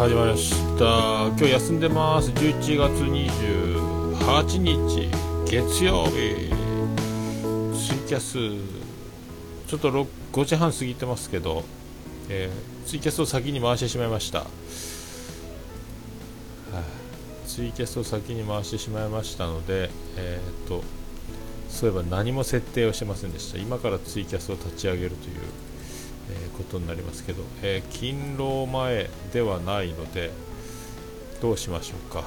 [0.00, 1.26] 始まりました。
[1.26, 2.30] 今日休んでます。
[2.30, 5.10] 11月28日
[5.44, 6.48] 月曜日。
[7.76, 8.38] ツイキャス。
[9.68, 9.90] ちょっと
[10.32, 11.64] 5時半過ぎてますけど、
[12.30, 14.46] えー、ツイキャスを先に回してしまいました、は
[16.72, 16.82] あ、
[17.46, 20.82] ツイキャスを先に回してしまいましたのでえー、っと
[21.68, 23.58] そういえば何も設定をしてませんでした。
[23.58, 25.34] 今からツイキャスを立ち上げるという
[26.30, 30.30] えー、ことになりますけど、えー、勤労前ではないので
[31.40, 32.24] どうしましょうか。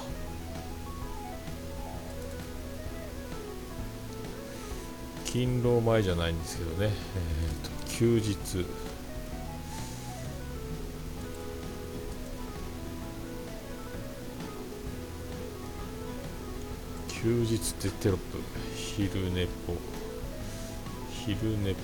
[5.26, 8.66] 勤労前じゃないんですけどね、えーと、休日。
[17.08, 18.38] 休日ってテロップ
[18.76, 19.76] 昼寝ぽ
[21.10, 21.80] 昼寝ぽ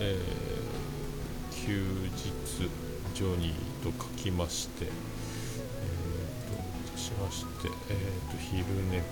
[0.00, 0.63] えー
[1.66, 2.68] 休日
[3.14, 4.90] ジョニーと書きまして、えー
[6.92, 7.96] と、しまして、えー
[8.30, 9.02] と、昼寝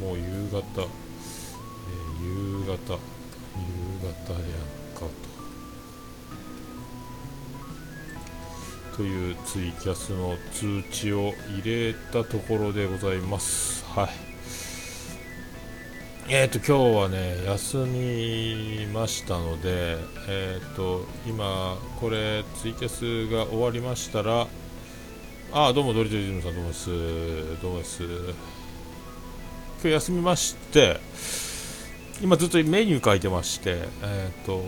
[0.00, 2.70] もう夕方、えー、夕方夕
[4.00, 4.40] 方やん
[4.94, 5.06] かと。
[8.96, 13.84] というツイキャスの通知を入れたところでございます。
[13.86, 14.27] はい。
[16.30, 19.96] え、ー、と今日はね休みましたので、
[20.28, 24.46] え、ー、と今これツイキャスが終わりましたら
[25.52, 26.90] あどうもドリトリズムさんどうもです。
[27.62, 28.02] どうもです。
[28.04, 28.12] 今
[29.84, 31.00] 日休みまして
[32.20, 34.62] 今ずっとメニュー書いてましてえっ、ー、と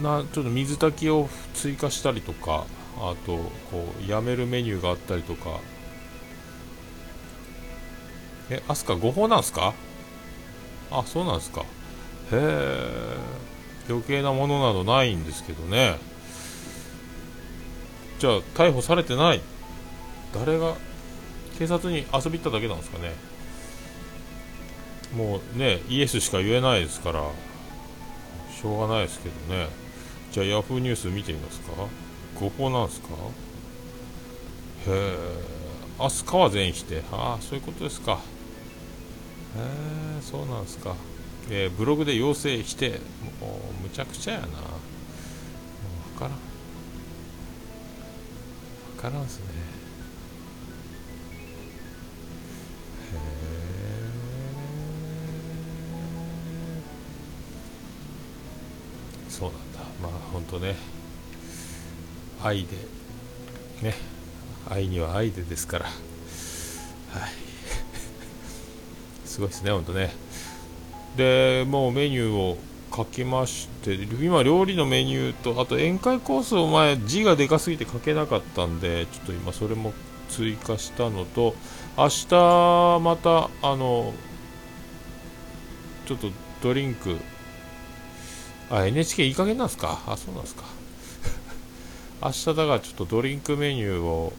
[0.00, 2.66] なちょっと水炊きを追加したりとか
[2.98, 3.36] あと
[3.72, 5.58] こうやめるメニューがあったりとか
[8.58, 9.74] え、アスカ誤報なんすか？
[10.90, 11.60] あ、そうなんですか。
[11.60, 11.64] へ
[12.32, 13.16] え、
[13.88, 15.98] 余計なものなどないんですけどね。
[18.18, 19.40] じゃあ、逮捕されてない。
[20.34, 20.76] 誰が、
[21.58, 23.14] 警察に遊び行っただけなんですかね。
[25.16, 29.68] もうね、イエスしか言えないですから、しょうがないですけどね。
[30.30, 31.72] じゃあ、ヤフーニュース見てみますか。
[32.38, 33.08] 誤報なんですか？
[33.08, 35.16] へえ、
[35.98, 37.02] アスカは全否定。
[37.12, 38.20] ああ、そういうことですか。
[39.56, 40.94] へえそうなんですか、
[41.50, 43.00] えー、ブログで要請否定
[43.40, 44.46] もうむちゃくちゃやな。
[44.46, 44.58] もう
[46.14, 46.32] 分からん。
[48.96, 49.44] 分からんすね。
[53.12, 53.20] へえ
[59.28, 59.80] そうなんだ。
[60.00, 60.76] まあ本当ね。
[62.42, 62.76] 愛で
[63.82, 63.94] ね。
[64.70, 65.86] 愛には愛でですから。
[65.86, 65.92] はい。
[69.32, 70.12] すごいですね、本当ね。
[71.16, 72.58] で、もうメニューを
[72.94, 79.94] 書きまして、今、料理のメニューと、あと宴会コースを前、字がでかすぎて書けなかったんで、ちょっと今、それも
[80.28, 81.54] 追加したのと、
[81.96, 84.12] 明日また、あの、
[86.06, 86.28] ちょっと
[86.62, 87.16] ドリンク、
[88.70, 90.02] あ、NHK いい加減なんですか？
[90.06, 90.64] あ、そうなんですか。
[92.22, 94.32] 明日だからちょっとドリンクメニューを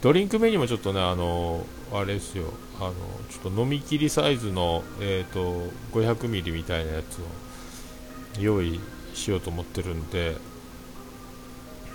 [0.00, 2.92] ドリンクメニューもちょっとね、あのあれですよ、あの
[3.30, 7.24] ちょっと飲み切りサイズの、えーと、500ミリみたいなやつを
[8.40, 8.80] 用意
[9.14, 10.36] しようと思ってるんで、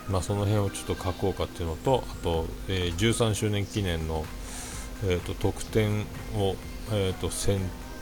[0.07, 4.25] まあ、その辺をちょっと書こうかっていうのと、あと、えー、13周年記念の、
[5.05, 6.55] えーと、特典を、
[6.91, 7.59] えーと選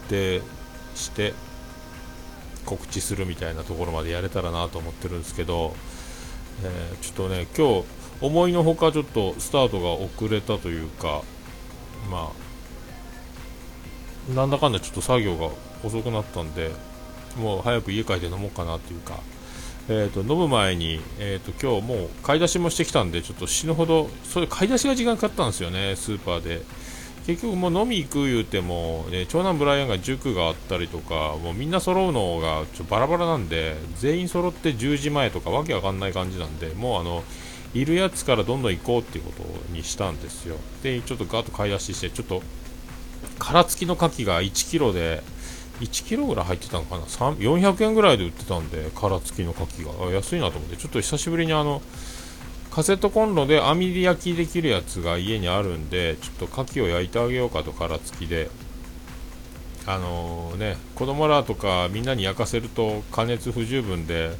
[0.08, 0.42] 定
[0.96, 1.34] して
[2.66, 5.74] 告知するみたいなところまでやれたらなと思ってるんですけど、
[6.64, 7.86] えー、ちょっとね、今日
[8.20, 11.22] 思いのほかちょっとスタートが遅れたというか、
[12.12, 12.47] まあ、
[14.34, 15.50] なんだかんだちょっと作業が
[15.84, 16.72] 遅くなったんで、
[17.38, 19.20] もう早く家帰って飲もうかなというか、
[19.90, 26.62] えーと、飲む前に、えーと、今日もう買い出しもしてきたんで、ちょっと死ぬほど、それ買い出しが時間かかったんですよね、スーパーで。
[27.26, 37.24] 結局もう飲み行く言うても、ね、長男ブライアンが塾があったりとか、もうみんな揃うのがちょバラバラなんで、全員揃って10時前とかわけわかんない感じなんで、もうあの、
[37.74, 42.42] いるやつからどんどん行こうっていうことにしたんですよでちょっとガーッと買い出ししてちょっと
[43.40, 45.24] 殻付きの牡蠣が1 k g で
[45.80, 50.12] 1 k g ぐらい入ってたのかな？400円ぐらいで売ってたんで殻付きの牡蠣が。
[50.12, 50.78] 安いなと思って。
[50.78, 51.82] ちょっと久しぶりにあの
[52.72, 58.50] カセットコンロで網焼きできるやつが家にあるんでちょっと牡蠣を焼いてあげようかと殻付きで。
[59.90, 64.36] あのー、ね子供らとかみんなに焼かせると加熱不十分で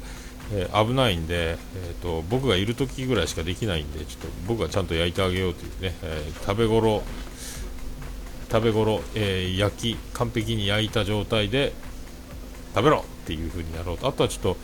[0.52, 7.02] えー、危ないんで、えーと、僕がいる時ぐらいしかできないんでちょっと僕がちゃんと焼いてあげようというね、えー、食べ頃
[8.50, 11.72] 食べ頃、えー、焼き完璧に焼いた状態で
[12.74, 13.04] 食べろ!
[13.24, 14.08] っていう風にやろうと。
[14.08, 14.56] あとはちょっと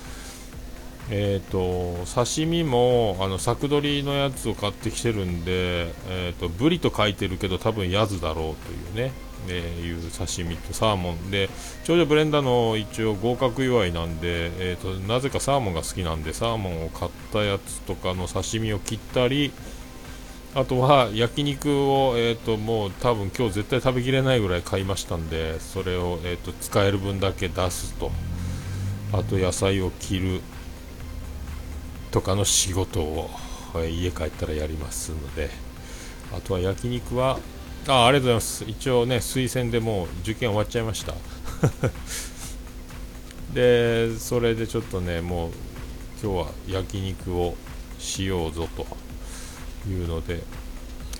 [1.10, 9.12] えーと、刺身もあの作取りのやつを買ってきてるんで、えーと、ブリと書いてるけど多分ヤズだろうというね、
[9.48, 11.30] えー、いう刺身とサーモン。
[11.30, 11.50] で
[11.84, 19.52] 長女ブレンダーの一応合格祝いなんで、えーと、なぜかサーモンが好きなんでサーモンを買ったやつとかの刺身を切ったり
[20.54, 28.12] あとは焼肉を、えー、ともう多分今日絶対食べきれないぐらい買いましたんでそれを、えー、と使える分だけ出すと。
[29.12, 30.40] あと野菜を切る。
[32.10, 33.28] とかの仕事を、
[33.76, 35.50] え家帰ったらやりますので。
[36.32, 37.38] あとは焼肉は
[37.86, 38.64] あありがとうございます。
[38.66, 41.14] 一応ね推薦でもう受験終わっちゃいました。
[43.52, 45.50] でそれでちょっとねもう
[46.22, 47.56] 今日は焼肉を
[47.98, 49.03] しようぞと。
[49.88, 50.42] いうので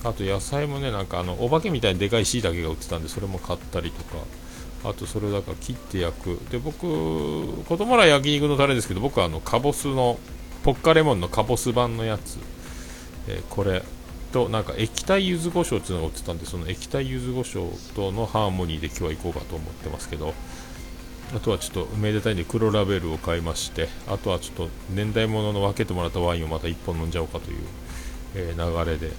[0.04, 4.16] あと野菜もねなんかあのお化けみたいにでかいしいたけが売ってたんでそれも買ったりとか
[4.84, 6.38] あとそれをだから切って焼く。
[6.50, 10.18] で僕子供ら焼肉のタレですけど僕はあのカボスの
[10.62, 12.38] ポッカレモンのカボス版のやつ、
[13.28, 13.82] えー、これ
[14.32, 20.34] となんか液体柚子胡椒っていうのが売ってたんでその液体柚子胡椒とのハーモニーで今日は行こうかと思ってますけど
[21.34, 27.58] あとはちょっとめでたいんで黒ラベルを買いましてあとはちょっと年代物の分けてもらったワインをまた1本飲んじゃおうかという、
[28.34, 29.12] えー、流れで。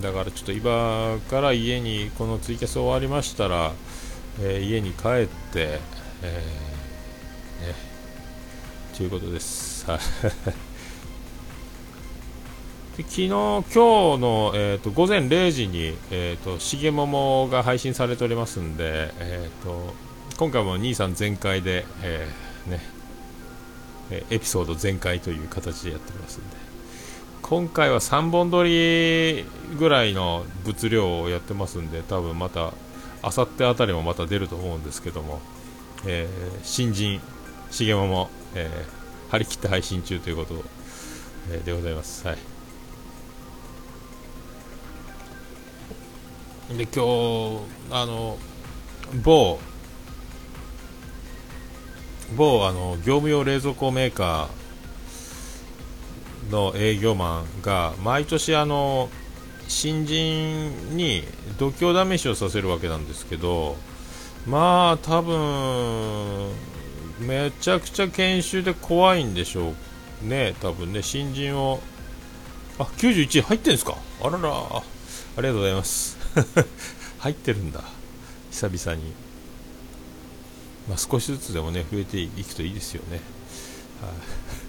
[0.00, 3.72] だからちょっと今から家にこのツイキャス終わりましたら、
[4.40, 5.80] えー、家に帰って、
[6.22, 7.74] えー、ね。
[8.96, 9.88] ということです。
[9.90, 10.00] はい。
[12.96, 19.94] で昨日、今日の、えーと、午前0時に、えーと、しげももが配信されておりますんで、えーと、
[20.38, 22.80] 今回も兄さん全開で、えー、ね、
[24.30, 26.56] エピソード全開という形でやっておりますんで、
[27.48, 29.44] 今回は3本撮り
[29.78, 32.72] ぐらいの物量をやってますんで、多分また、
[33.22, 35.40] あさってあたりもまた出ると思うんですけども、
[36.04, 37.20] えー、新人、
[37.70, 40.64] しげもも、えー、張り切って配信中ということ、
[41.52, 42.26] えー、でございます。
[42.26, 42.36] はい。
[46.76, 47.60] で、今日、
[47.92, 48.38] あの、
[49.22, 49.60] 某、
[52.36, 54.55] 某、あの、業務用冷蔵庫メーカー
[56.50, 59.08] の営業マンが、毎年、あの、
[59.68, 61.24] 新人に
[61.58, 63.76] 度胸試しをさせるわけなんですけど、
[64.46, 66.50] まあ、多分、
[67.20, 71.80] めちゃくちゃ研修で怖いんでしょうね、多分ね、新人を、
[72.78, 74.82] あ91入ってんですか、あらら、あ
[75.38, 76.16] りがとうございます、
[77.18, 77.82] 入ってるんだ、
[78.50, 79.12] 久々に、
[80.88, 83.20] まあ、少しずつでもね、増えていくといいですよね。
[84.00, 84.65] はい、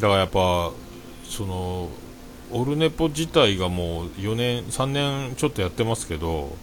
[0.00, 0.72] だからやっぱ、
[1.24, 1.88] その、
[2.50, 6.56] オルネポ自体がもう4年、3年ちょっとやってますけど、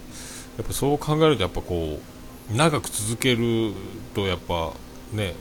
[0.57, 2.15] やっぱそう考えると、やっぱこう、
[2.53, 3.73] 長く続ける
[4.13, 4.73] とやっぱ
[5.11, 5.33] ね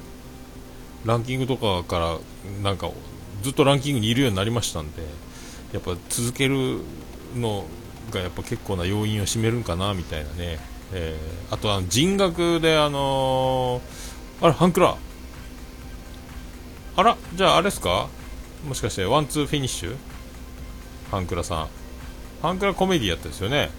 [1.05, 2.19] ランキングとかから
[2.63, 2.91] なんか
[3.43, 5.03] ずっとランキングにいるようになりましたんで
[5.73, 6.81] やっぱ続ける
[7.37, 7.65] の
[8.11, 10.59] がやっぱ結構な要因を占めるんかなみたいなね、
[10.93, 14.97] えー、あとは人学であのー、あれハンクラ
[16.97, 18.09] あらじゃああれですか？
[18.67, 19.97] もしかしてワンツーフィニッシュ？
[21.11, 21.69] ハンクラさん。
[22.41, 23.71] ハンクラコメディやったですよね。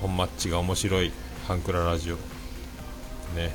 [0.00, 1.12] 本マッチが面白い
[1.46, 2.16] ハンクララジオ。
[3.36, 3.54] ね。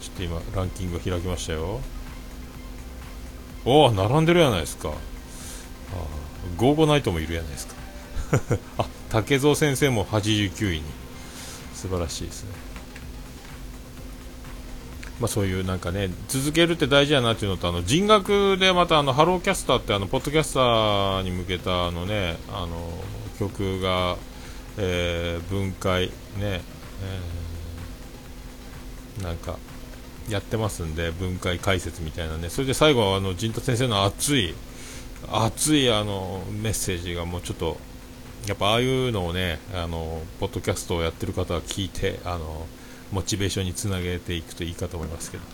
[0.00, 1.80] ちょっと今ランキング開きましたよ。
[3.64, 4.90] おお並んでるやないですか。
[4.90, 4.92] あ
[6.56, 7.74] ゴーゴナイトもいるやないですか。
[8.78, 10.84] あ竹蔵先生も89位に。
[11.74, 12.50] 素晴らしいですね。
[15.22, 22.76] まあ、そういうなんかね続けるって大事やなっていうのとあの人学でまたあのハローキャスターってあのポッドキャスターに向けたあのねあの
[23.38, 24.16] 曲が、
[24.78, 29.58] えー、分解ね、えー、なんか
[30.28, 32.48] やってますんで分解解説みたいなね。
[32.48, 34.56] それで最後はあの陣田先生の熱い
[35.30, 37.76] 熱いあのメッセージがもうちょっと
[38.48, 42.66] やっぱああいうのをねあのポッドキャストをやってる方は聞いてあの
[43.12, 45.44] モチベーションにつなげていくといいかと思いますけど、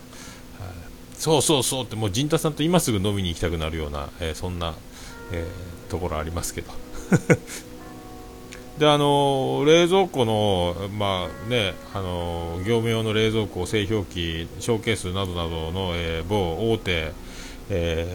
[0.65, 0.73] はい、
[1.15, 4.75] そうそうそうってもう陣田さんと今すぐ飲みに行きたくなるような、えー、そんな、
[5.33, 6.73] えー、ところありますけど。
[8.79, 17.13] であの冷蔵庫の、まあね、あの業務用の冷蔵庫、製氷機、ショーケースなどなどの、えー、某大手、
[17.71, 18.07] え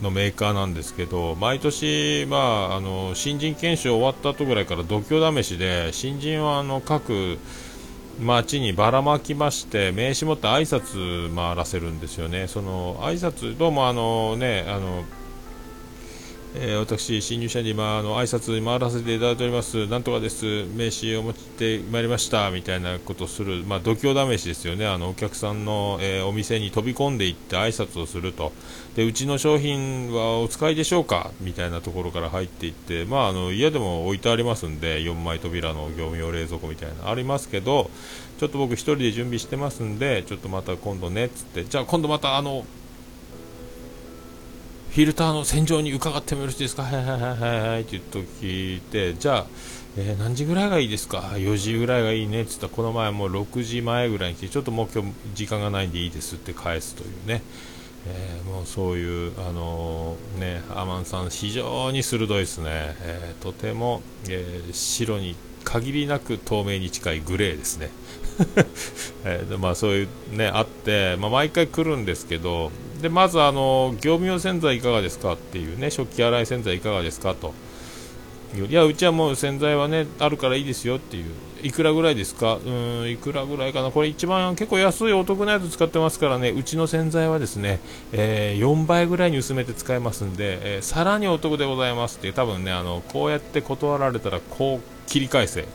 [0.00, 2.36] ー、のメーカーなんですけど毎年、ま
[2.72, 7.38] あ、あの新人研修終わった後ぐらいから度胸試しで新人はあの各
[8.18, 12.48] 町にばらまきまして名刺持って挨拶回らせるんですよね。
[12.48, 15.04] その挨拶どうもあのねあの
[16.52, 22.50] えー、私、新入社員に今あの挨拶に回らせていただいております、なんとかです、名刺を持ってまいりました。
[22.50, 28.52] みたいなことをする、まあ、度胸試しですよね、あのお客さんの、えー、お店に飛び込んでいって挨拶をすると。
[28.96, 31.30] で、うちの商品はお使いでしょうか？
[31.40, 37.10] みたいなところから入っていって、まあ、あの家でも置いてありますんで、4枚扉の業務用冷蔵庫みたいな。
[37.10, 37.90] ありますけど、
[38.40, 42.64] ちょっと僕、1人で準備してますんで、ちょっとまた今度ねっつって、じゃあ今度またあの
[44.90, 46.82] フィルターの洗浄に伺ってもよろしいですか？
[46.84, 49.46] はいはいはいはいはいって言っと聞いて、じゃあ、
[49.96, 57.42] えー、何時ぐらいがいいですか ?4 時ぐらいがいいねって言ったら、この前もう6時前ぐらいに来て、ちょっともう今日時間がないんでいいですって返すというね。
[58.08, 67.90] えー、もうそういう、あのー、ね、アマンさん、非常に鋭いですね、えー、とても、え白に限りなく透明に近いグレーですね、
[69.24, 77.54] えー、まあ、そういうねあって、まあ、毎回来るんですけどでまずあの業務用洗剤いかがですかっていうね食器洗い洗剤いかがですかと。
[78.52, 81.26] いやうちはもう洗剤はねあるからいいですよっていう。
[81.62, 82.54] いくらぐらいですか？
[82.56, 82.68] う
[83.04, 83.92] んいくらぐらいかな？
[83.92, 86.50] これ一番結構安いお得なやつ使ってますからね。
[86.50, 87.78] うちの洗剤はですね、
[88.12, 92.32] えー、4倍ぐらいに薄めて使えますんで、えー、さらにお得でございますって。
[92.32, 95.66] 多分ねあのこうやって断られたらこう切り返せ。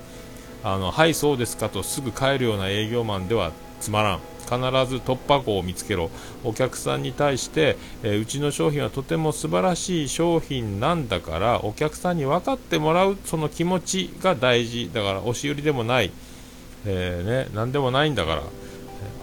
[0.64, 4.20] あのはいそうですかとすぐ帰るような営業マンではつまらん。
[4.46, 4.58] 必
[4.90, 6.10] ず突破口を見つけろ。
[6.44, 14.92] お客さんに対して、え、うちの商品はとても素晴らしい商品なんだからお客さんに分かってもらうその気持ちが大事。
[14.94, 16.12] だから押し売りでもない、
[16.86, 18.44] えー、ね、何でもないんだから。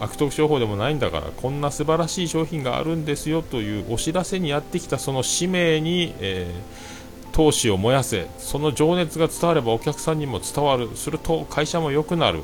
[0.01, 6.93] 悪徳商法でもないんだからこんな素晴らしい商品があるんですよというお知らせにやってきたその使命に、えー
[7.33, 8.29] 闘志を燃やせ。
[8.39, 10.91] その情熱が伝わればお客さんにも伝わる。
[10.95, 12.43] すると会社も良くなる、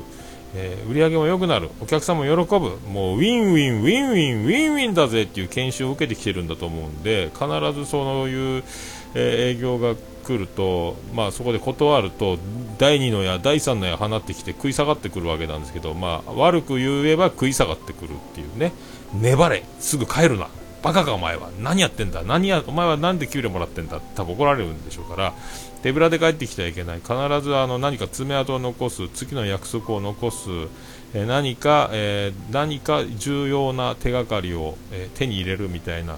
[0.55, 1.69] えー、売り上げも良くなる。
[1.81, 2.77] お客さんも喜ぶ。
[2.89, 8.63] もうウィンウィンウィンウィンウィンウィンだぜっていう研修を受けてきてるんだと思うんで必ずそういう、
[9.13, 9.95] えー、営業が
[10.29, 12.37] 来ると、まあ、そこで断ると
[12.77, 18.71] 第2の矢、第3の矢放ってきて食い下がってくるわけなんですけど、まあ、悪く言えば食い下がってくるっていうね。
[19.13, 20.47] 粘れ、すぐ帰るな。
[20.81, 21.49] バカかお前は。
[21.59, 22.23] 何やってんだ。
[22.23, 23.97] 何やお前は何で給料もらってんだ。
[23.97, 25.33] って多分怒られるんでしょうから。
[25.81, 26.97] 手ぶらで帰ってきてはいけない。
[26.97, 30.49] 必ずあの何か爪痕を残す次の約束を残す、
[31.13, 36.17] えー、何か、えー、何か重要な手がかりを、えー、手に入れるみたいな、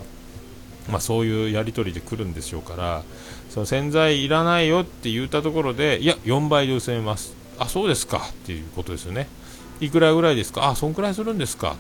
[0.90, 3.04] まあ、そういうやり取りで来るんでしょうから
[3.50, 7.36] その洗剤いらないよって言ったところでいや4倍で薄めます。
[7.60, 9.28] あそうですかっていうことですよね。
[9.80, 10.70] いくらぐらいですか？
[10.70, 11.70] あそんくらいするんですか？
[11.72, 11.76] と。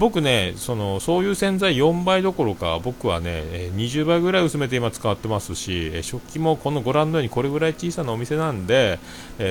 [0.00, 8.98] 僕ねそのそういう洗剤4倍どころか僕はね20倍ぐらい薄めて今使ってますし食器もこのご覧のようにこれぐらい小さなお店なんで、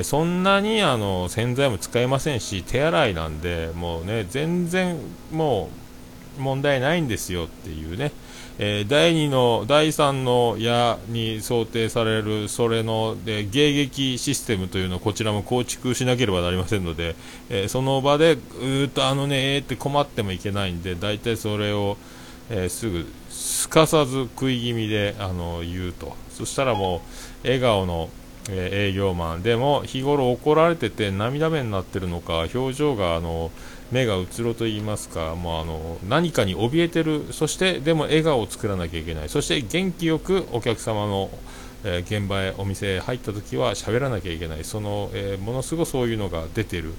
[0.03, 4.97] そんなにあの洗剤も使えませんし手洗いなんでもうね全然
[5.31, 5.69] も
[6.39, 8.11] う問題ないんですよっていうね。
[8.61, 17.15] えー、第2の第3の矢に想定されるそれので迎撃システムというのをこちらも構築しなければなりませんので、
[17.49, 21.97] えー、その場でうーっとあのねえーって困ってもいけないんで大体それを、
[22.49, 26.15] えー、すぐすかさず食い気味であの言うと。
[26.29, 27.01] そしたらも
[27.43, 28.09] う笑顔の
[28.49, 29.43] え営業マン。
[29.43, 33.51] でも日頃怒られてて涙目になってるのか表情があの
[33.91, 39.29] 目がうつろと言いますかもうあの何かに怯えてるそしてでも笑顔を作らなきゃいけない。
[39.29, 41.29] そして元気よくお客様の、
[41.83, 44.63] えー、現場へお店へ入った時は喋らなきゃいけない。
[44.63, 46.93] その、えー、ものすごくそういうのが出てる。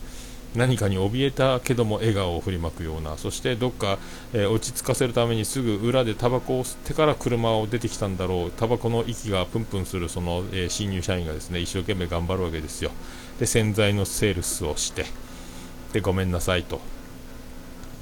[0.57, 3.17] 何かに怯えたけども笑顔を振りまくような。
[3.17, 3.99] そしてどっか、
[4.33, 8.51] えー、落ち着かせるためにすぐ裏でタバコを吸ってから車を出てきたんだろう。
[8.51, 12.91] タバコの息がプンプンするその、えー、新入社員がですね一生懸命頑張るわけですよ。
[13.39, 15.30] で洗剤のセールスをして。
[15.93, 16.81] でごめんなさいと。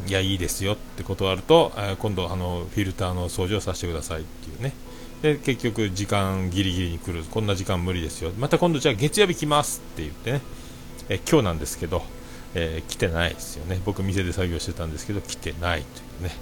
[0.06, 4.72] いやいいですよって断ると、え、今度あのフィルターの掃除をさせてくださいっていうね。
[5.22, 7.24] で結局時間ギリギリに来る。
[7.24, 8.30] こんな時間無理ですよ。
[8.38, 10.40] また今度じゃあ月曜日来ますって言ってね、
[11.08, 12.02] え今日なんですけど、
[12.54, 13.80] えー、来てないですよね。
[13.84, 16.36] 僕店で作業してたんですけど来てないというね。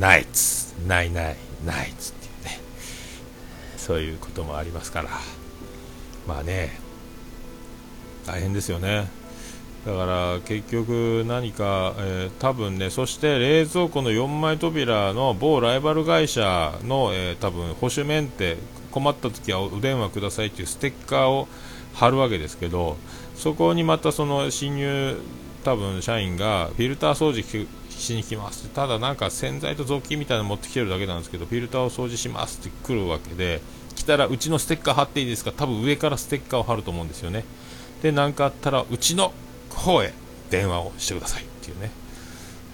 [0.00, 0.74] ナイツ。
[0.86, 1.36] ないない。
[1.64, 2.60] ナイツっていうね。
[3.76, 5.10] そういうこともありますから。
[6.26, 6.80] まあね
[8.26, 9.08] 大変ですよね。
[9.86, 18.56] だから結局何か、えー、多分ねそして冷蔵庫の4枚扉の某ライバル会社の、えー、多分保守メンテ
[18.90, 21.46] 困った時はお電話くださいというステッカーを
[21.94, 22.96] 貼るわけですけど
[23.36, 25.18] そこにまたその新入
[25.62, 28.68] 多分社員がフィルター掃除しに来ます。
[28.70, 33.60] ただなんか洗剤と雑巾みたいなの持ってきてるだけなんですけどフィルターを掃除しますって来るわけで
[33.94, 35.52] 来たらうちのステッカー貼っていいですか？
[35.52, 37.44] 多分上からステッカーを貼ると思うんですよね。
[38.02, 39.32] で何かあったらうちの
[39.76, 40.12] 方へ
[40.50, 41.90] 電話をしてくださいっていうね、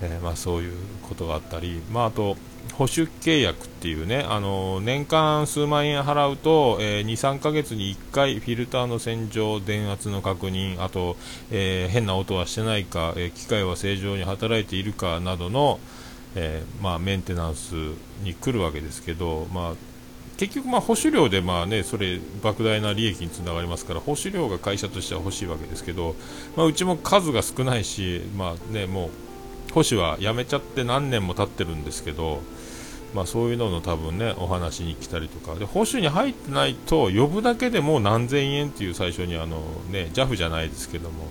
[0.02, 0.76] えー、まあ、そういう
[1.08, 2.36] ことがあったり、まあ、あと
[2.74, 11.16] 保守契約っていうね、あの年間数万円払うと、えー、2、3ヶ月に1回フィルターの洗浄、電圧の確認、あと、
[11.50, 15.80] えー、変な音はしてないか、えー、機械は正常に働いているかなどの、
[16.34, 17.74] えまあ、メンテナンス
[18.22, 19.91] に来るわけですけど、まあ、
[20.42, 26.16] 結局、ま保守料でまあ、ね、それ莫大な利益につながりますから保守料が会社としては欲しいわけですけど、
[26.56, 29.10] まあ、うちも数が少ないし、まあね、も
[29.70, 32.40] う保守はやめちゃって何年も経ってるんですけど、
[33.14, 35.56] まあ、そういうのの多分ねお話に来たりとか。
[35.56, 39.60] で保守に入ってないと呼ぶだけでも何千円っていう最初にあの、
[39.92, 41.26] ね、JAF じゃないですけども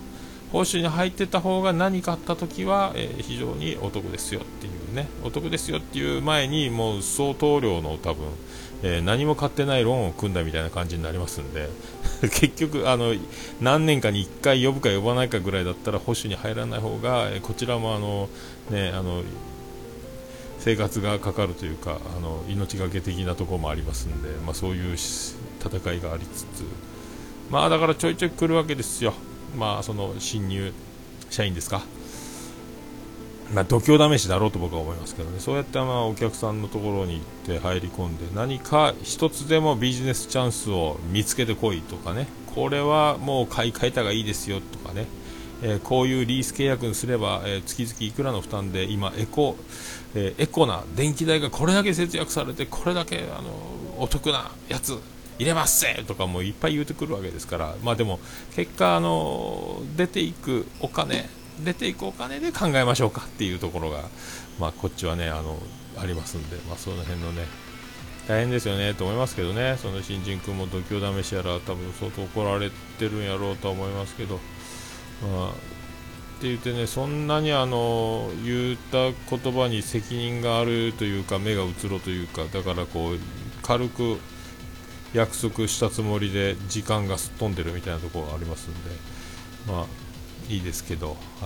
[0.52, 5.08] 報酬に入ってた方が何かあった時は、えー、非常にお得ですよっていうね。
[5.24, 8.26] お得ですよっていう前にもう相当量の多分、
[8.82, 11.68] えー、何も買ってないローンを組んだみたいな感じになりますんで
[12.20, 13.14] 結局あの
[13.60, 18.28] 何年かに1回呼ぶか呼ばないかぐらいだったら保守に入らない方が、えー、こちらもあの
[18.70, 19.22] ねあの
[20.58, 26.64] 生活がかかるというかあの命がけ的なところもありますんで、まあ、そういう戦いがありつつ。
[27.50, 29.12] まあだからちょいちょい来るわけですよ。
[29.56, 30.72] まあ、その新入
[31.30, 31.82] 社員ですか、
[33.52, 45.06] まあ、度胸試しだろうと僕は思いますけどね、そうやってまあお客さんのところに行って入り込んで、何か一つでもビジネスチャンスを見つけてこいとかね、これはもう買い替えたがいいですよとかね、
[45.62, 49.56] えー、こういうリース契約にすれば、えー、月々いくらの負担で今エコ、
[50.14, 53.50] えー、エコな電気代がこれだけ節約されてこれだけあの
[53.98, 54.98] お得なやつ
[55.38, 58.18] 入れますせとかもいっぱい言うてくるわけですから、まあ、でも
[58.54, 61.28] 結果あの出ていくお金
[61.62, 64.02] 出ていくお金で考えましょうかっていうところが、
[64.58, 65.58] まあ、こっちはねあの
[65.98, 67.46] ありますんで、まあ、その辺のね
[68.28, 69.76] 大変ですよねと思いますけどね。
[69.82, 74.38] その新人君も度胸試しやら多分相当怒られてるんやろうと思いますけど、
[75.22, 75.52] まあ、っ
[76.40, 83.18] て言ってねそんなにあの言った言葉に責任があるというか目が移ろうというかだからこう
[83.62, 84.18] 軽く
[85.12, 88.90] 約束したつもりで時間がすっ飛んでるみたいなところがありますんで。
[89.66, 90.01] まあ
[90.52, 91.16] いいですけど、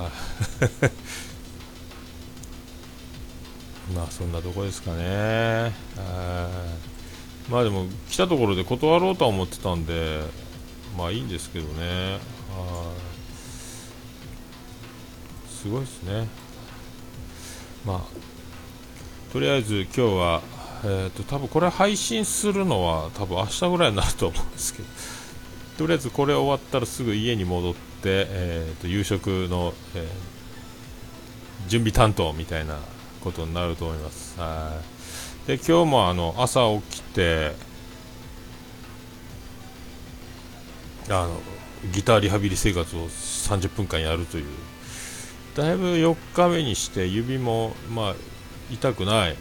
[3.95, 5.73] まあそんなとこですかね。
[7.49, 10.23] まあでも来たところで断ろうとは思ってたんで
[10.99, 12.19] まあいいんですけどね。
[15.49, 16.27] すごいですね。
[17.85, 20.43] まあとりあえず今日は
[20.85, 24.89] えーと、多分これ配信するのは多分明日ぐらいになると思うんですけど。
[25.79, 32.79] とりあえずこれ終わったらすぐ家に戻って、えーと、夕食の、えー、準備担当みたいな
[33.23, 34.39] ことになると思います。
[34.39, 34.81] は
[35.45, 35.49] い。
[35.49, 37.53] で今日もあの朝起きて
[41.09, 41.41] あの
[41.93, 44.47] ギターリハビリ生活を30分間やるという
[45.55, 48.15] だいぶ4日目にして指もまあ
[48.71, 49.37] 痛くない。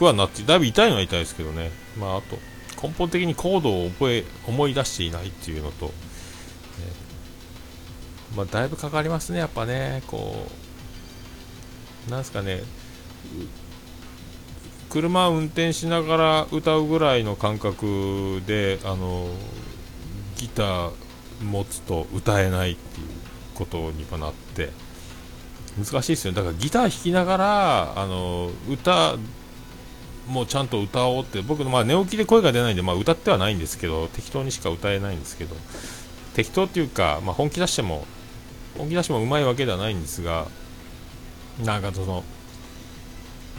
[0.00, 2.38] くはなってだいぶ痛いのは痛いですけどね、まあ、あと
[2.82, 5.92] 根本的にコードを覚え思い出していないっていうのと、ね、
[8.36, 10.46] まあ、だいぶかかりますね、やっぱね、こ
[12.08, 12.62] う、なんすかね、
[14.88, 19.28] 車運転しながら歌うぐらいの感覚で、あの
[20.36, 20.90] ギター
[21.42, 23.06] 持つと歌えないっていう
[23.54, 24.70] ことにはなって、
[25.78, 29.16] 難しいですよね、だからギター弾きながら、あの歌
[30.30, 35.56] もうちゃんと歌おうって僕ま寝起きで声が出ないんで、まあ、歌ってはないんですけど適当にしか歌えないんですけど
[36.34, 38.06] 適当っていうか、まあ、本気出しても
[38.76, 40.46] 本気出してもうまいわけではないんですが
[41.64, 42.24] なんかその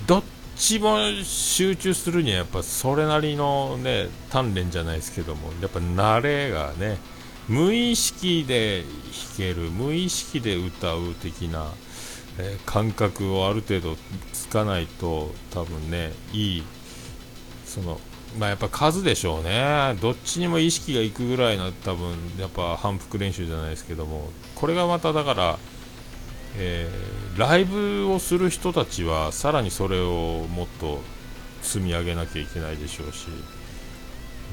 [0.07, 0.23] どっ
[0.55, 6.97] ちも集中するにはやっぱそれなりのね鍛錬じゃないですけどもやっぱ慣れがね
[7.47, 11.71] 無意識で弾ける無意識で歌う的な
[12.37, 13.95] えー、感覚をある程度
[14.33, 16.63] つかないと多分ねいい
[17.65, 17.99] その
[18.39, 19.95] まあやっぱ数でしょうね。
[20.01, 24.29] どっちにも意識がいくぐらいの多分やっぱ反復練習じゃないですけども。
[24.55, 25.59] これがまただから、
[26.57, 31.01] えー、ライブをする人たちはさらにそれをもっと
[31.61, 33.27] 積み上げなきゃいけないでしょうし。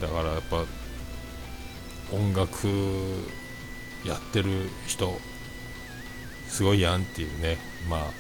[0.01, 0.65] だからやっぱ
[2.13, 2.69] 音楽
[4.05, 5.19] やってる人
[6.49, 7.59] すごいやんっていうね、
[7.91, 8.11] ま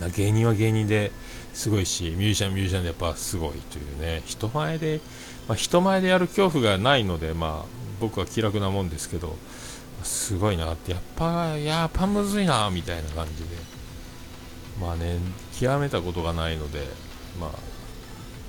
[0.00, 1.12] あ、芸人は芸人で
[1.54, 5.00] すごいし、ミュージシャンミュージシャンでやっぱすごいというね、人前で、
[5.48, 7.66] まあ、人前でやる恐怖がないので、まあ、
[8.00, 9.36] 僕は気楽なもんですけど、
[10.02, 13.50] すごいなって、やっぱ、やっぱむずいな、みたいな感じで、
[14.80, 15.18] まあね、
[15.58, 16.86] 極めたことがないので、
[17.38, 17.50] まあ、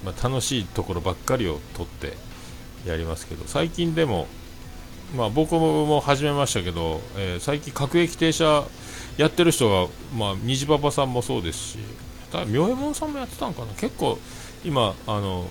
[0.05, 2.13] まあ、楽しいところばっかりを取って
[2.85, 4.27] やりますけど、最近でも、
[5.15, 8.65] まあ、僕も始めましたけど、えー、最近、各駅停車
[9.17, 11.77] やってる人が、まあ、虹パパさんもそうですし、
[12.39, 14.19] だ妙右衛門さんもやってたんかな、結構
[14.63, 15.47] 今、あの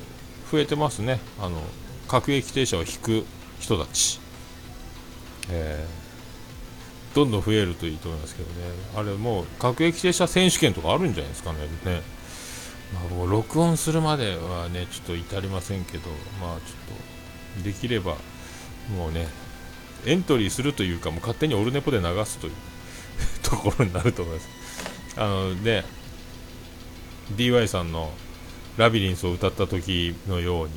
[0.51, 1.63] 増えてますね、あの
[2.09, 3.25] 各駅停車を引く
[3.59, 4.21] 人たち、
[5.51, 8.55] えー、どんどん増えるといいと思いますけどね、
[8.97, 11.59] あれもう各駅停車選手権とかあるんじゃないですかね。
[11.85, 12.03] ね。
[12.93, 18.17] まあ、もう録音するまではね、ちょっと至りませんけど、まあ、ちょっとできれば、
[18.97, 19.29] もうね、
[20.05, 22.53] エントリーするというか、もう勝手にオルネポで流すという
[23.43, 24.49] ところになると思います。
[25.17, 25.85] あのね、
[27.31, 28.11] DY さんの
[28.77, 30.75] ラビリンスを歌った時のように、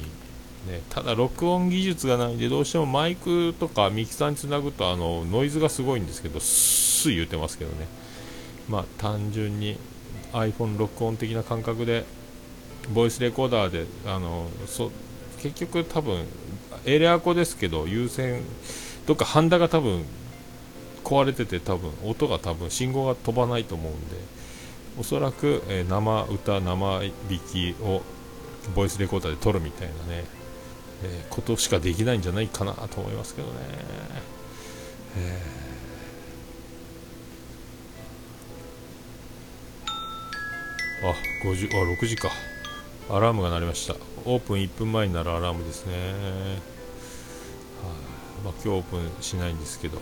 [0.72, 7.88] ね、ただ録音技術がないんでどうしてもマイクとかミキサーにつなぐとあのノイズがすごいんですけどスー言ってますけどね。
[8.68, 9.78] まあ単純に
[10.34, 12.04] iPhone 録音的な感覚で
[12.94, 14.92] ボイスレコーダーであのそ
[15.42, 16.26] 結局多分
[16.86, 18.42] エレアコですけど優先
[19.06, 20.06] どっかハンダが多分
[21.04, 24.16] 壊れてて多分音が多分信号が飛ばないと思うんで
[24.98, 27.12] おそらく、えー、生歌生弾
[27.52, 28.02] きを
[28.76, 30.26] ボイスレコーダーで撮るみたいなね、
[31.04, 33.54] えー、ことしかできないんじゃないかなと思いますけどね、
[41.04, 41.14] あ
[41.46, 42.30] 50あ6時か。
[43.08, 43.96] アラームが鳴りました。
[44.26, 47.92] オープン1分前になるアラームですね、は
[48.44, 49.98] あ、まあ、今日オープンしないんですけど、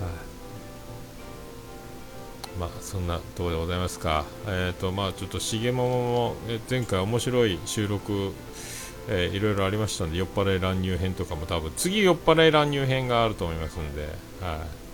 [0.00, 0.33] あ
[2.58, 4.24] まあそんなところでございますか。
[4.46, 6.36] えっ、ー、とまあちょっとしげももも
[6.70, 8.32] 前回面白い収録、
[9.08, 14.84] え、いろいろありましたんで酔っ払い乱入編とかも多分次酔っ払い乱入編があると思いますんで、はい。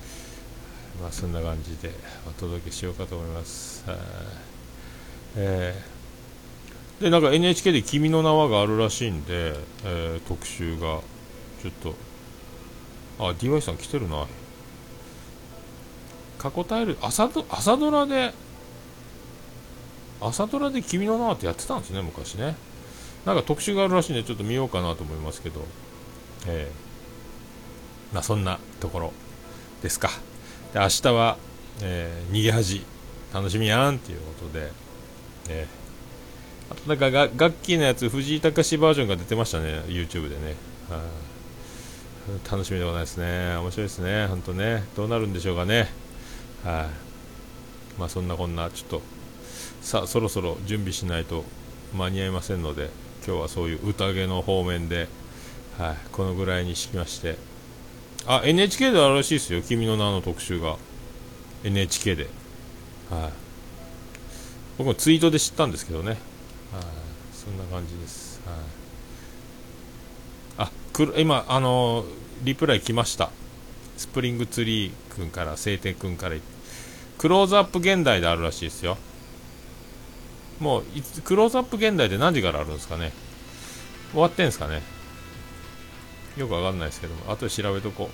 [1.03, 1.93] まあそんな感じで
[2.27, 3.85] お届けしようかと思います。
[3.87, 3.99] はい。
[5.37, 11.01] えー、でなんか NHK で君の名はがあるらしいんで、えー、特集が
[11.63, 11.95] ちょっと
[13.19, 14.27] あ DY さん来てるな。
[16.41, 18.33] 過去タイル朝ド朝ドラで
[20.23, 22.57] 朝ドラで君の名はってやってたんですね昔ね。
[23.27, 25.61] なんか特集があるらしいんでちょっと見ようかなと思いますけど。
[26.47, 29.13] えー、まあそんなところ
[29.83, 30.09] ですか。
[30.73, 31.37] で明日は、
[31.83, 32.87] えー、逃げ恥
[33.35, 34.73] 楽しみやんっていうことで。
[35.51, 40.57] えー、あとなんかがガッキーのやつ藤井隆バージョンが出てましたね YouTube でね。
[42.51, 43.57] 楽しみでございますね。
[43.57, 44.85] 面白いですね本当ね。
[44.97, 46.00] どうなるんでしょうかね。
[46.65, 46.89] は
[47.97, 49.03] い、まあそんなこんなちょっと
[49.83, 51.45] さあそろそろ準備しないと
[51.95, 52.91] 間に合いませんので
[53.27, 55.09] 今日はそういう宴の方面で、
[55.79, 57.37] はい、このぐらいにしまして。
[58.27, 60.77] あ NHK であるらしいですよ「君の名」の特集が。
[61.63, 62.27] NHK で、
[63.11, 63.33] はい、
[64.79, 66.19] 僕もツイートで知ったんですけどね、はい、
[67.35, 68.53] そんな感じです、は
[70.65, 72.07] い、あく今あのー、
[72.45, 73.31] リプライ来ました。
[74.01, 76.37] スプリングツリー君から晴天君から
[77.19, 78.97] クローズアップ現代であるらしいですよ。
[80.59, 80.85] もう
[81.23, 83.13] クローズアップ現代で何時からあるんですかね。
[84.13, 84.81] 終わってんですかね。
[86.39, 88.09] よくわかんないですけども後で調べとこ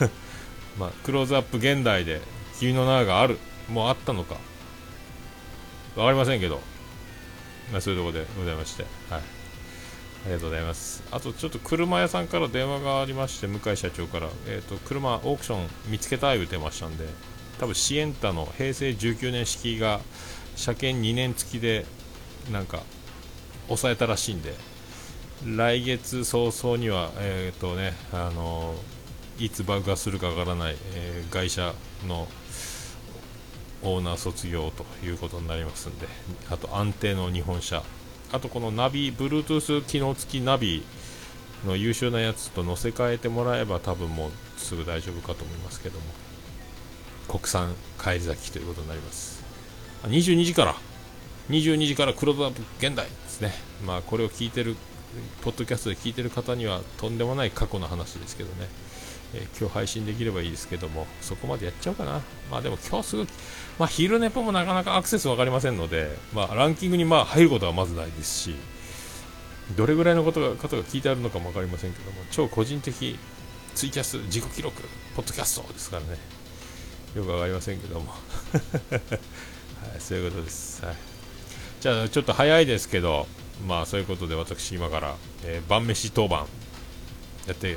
[0.00, 0.08] う。
[0.80, 2.22] まあクローズアップ現代で
[2.58, 3.38] 君の名がある。
[3.68, 4.36] もうあったのか。
[5.94, 6.62] わかりませんけど。
[7.70, 8.86] まあそういうとこでございまして。
[9.10, 9.37] はい。
[10.28, 11.02] りがとうございます。
[11.10, 17.06] あとちょっと車屋さんから電話がありまして、向井社長から、えーと、車オークション見つけたい言うてましたんで、
[17.58, 20.00] 多分シエンタの平成19年式が
[20.54, 21.86] 車検2年付きで
[22.52, 22.82] なんか
[23.66, 24.54] 抑えたらしいんで、
[25.44, 31.74] 来月早々には、えーとねあのー、いつ爆破するかわからない、えー、会社
[32.06, 32.28] の
[33.82, 36.08] オーナー卒業ということになりますんで、
[36.50, 37.84] あと安定の日本車
[38.32, 40.82] あとこのナビ、Bluetooth 機能付きナビ
[41.66, 46.04] の優秀なやつと乗せ替えてもらえば多分もうすぐ大丈夫かと思いますけども。
[47.28, 49.44] 国産返り咲きということになります。
[50.04, 50.74] 22時から
[51.50, 52.14] 22時から。
[52.14, 53.52] クローズアップ現代ですね。
[53.86, 54.76] まあこれを聞いてる
[55.42, 58.68] ポッドキャストで聞いてる方にはとんでもない過去の話ですけどね。
[59.34, 62.22] えー、今日配信できればいいですけども、そこまでやっちゃおうかな。
[62.50, 63.26] まあでも今日すぐ、
[63.78, 68.54] まあ昼寝ぽもなかなかアクセス分かりませんので、まあランキングにまあ入ることはまずないですし、
[69.76, 73.18] どれぐらいのことが方が聞いてあるのかも分かりませんけども、超個人的
[73.74, 74.82] ツイキャス、自己記録、
[75.14, 76.18] ポッドキャストですからね、
[77.14, 78.10] よく分かりませんけども、
[78.90, 80.84] はい、そういうことです。
[80.84, 80.96] はい、
[81.80, 83.26] じゃあちょっと早いですけど、
[83.66, 86.46] まあそういうことで私今から、えー、晩飯当番
[87.46, 87.76] やって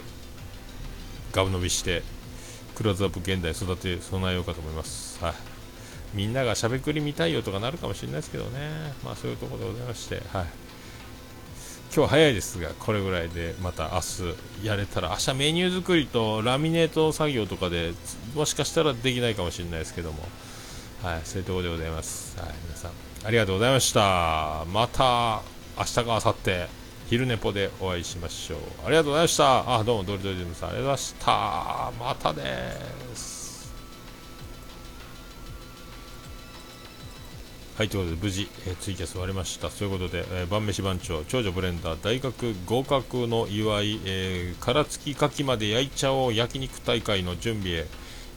[1.32, 2.04] ガブ伸びして
[2.76, 5.24] クローズアップ現代育て備えようかと思います。
[5.24, 5.34] はい。
[6.14, 8.94] みんながしゃべくり見たいよとかなるかもしれないですけどね。
[9.04, 10.46] まあそういうところでございまして、はい。
[11.94, 14.00] 今日早いですがこれぐらいでまた明
[14.64, 17.92] 日やれたら明日メニュー作りとラミネート作業とかで
[18.34, 20.20] もしかしたらできないかもしれないですけども
[21.04, 22.92] はいそういうところでございますはい皆さん
[23.26, 25.42] ありがとうございましたまた
[25.78, 26.81] 明日か明後日
[27.12, 28.60] 昼寝ぽでお会いしましょう。
[28.86, 29.80] ありがとうございました。
[29.80, 31.92] あどうもドリドリジムさんありがとうございました。
[32.00, 32.42] またで
[33.18, 33.74] す。
[37.76, 39.68] はい、ということで無事、えー、ツイキャス終わりました。
[39.68, 47.88] ということで、えー、晩飯番長、長女ブレンダー、大学合格の祝い、えー、殻付き牡蠣まで焼いちゃおう焼肉大会の準備へ、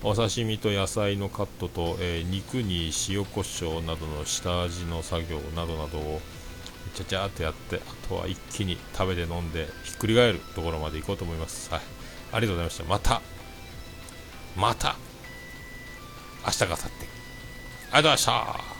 [0.02, 6.20] お刺身と野菜のカットと、えー、肉に塩コショウなどの下味の作業などなどを
[6.94, 11.70] ちゃちゃーっとやって、あとは一気に食べて飲んでひっくり返るところまで行こうと思います。
[11.70, 11.83] はい、
[12.33, 12.85] ありがとうございました。
[12.85, 13.22] また、
[14.57, 14.96] また、
[16.44, 16.85] 明日か明後日。
[16.85, 18.73] ありがとうございました。